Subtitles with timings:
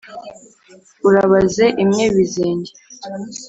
[1.07, 2.71] Urabaze imwe Bizinge*